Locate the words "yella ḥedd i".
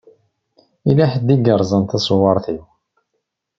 0.87-1.37